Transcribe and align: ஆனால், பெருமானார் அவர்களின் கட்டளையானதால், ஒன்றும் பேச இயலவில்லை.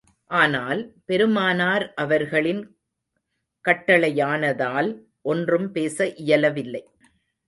ஆனால், 0.31 0.79
பெருமானார் 1.05 1.93
அவர்களின் 1.93 2.61
கட்டளையானதால், 3.65 4.89
ஒன்றும் 5.21 5.71
பேச 5.71 6.07
இயலவில்லை. 6.07 6.83